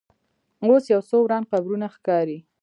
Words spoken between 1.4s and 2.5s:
قبرونه ښکاري.